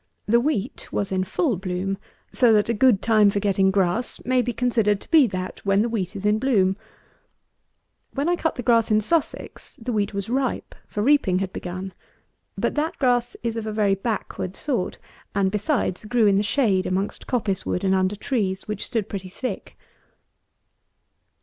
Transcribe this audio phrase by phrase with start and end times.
[0.25, 1.95] The wheat was in full bloom;
[2.33, 5.83] so that a good time for getting grass may be considered to be that when
[5.83, 6.75] the wheat is in bloom.
[8.15, 11.93] When I cut the grass in Sussex, the wheat was ripe, for reaping had begun;
[12.57, 14.97] but that grass is of a very backward sort,
[15.35, 19.29] and, besides, grew in the shade amongst coppice wood and under trees, which stood pretty
[19.29, 19.77] thick.